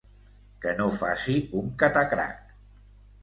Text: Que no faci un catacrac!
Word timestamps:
Que 0.63 0.71
no 0.77 0.85
faci 1.01 1.35
un 1.61 1.69
catacrac! 1.83 2.41